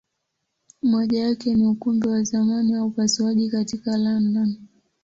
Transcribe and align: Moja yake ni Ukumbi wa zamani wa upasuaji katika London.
Moja 0.83 1.19
yake 1.19 1.53
ni 1.55 1.65
Ukumbi 1.65 2.07
wa 2.07 2.23
zamani 2.23 2.75
wa 2.75 2.85
upasuaji 2.85 3.49
katika 3.49 3.97
London. 3.97 4.55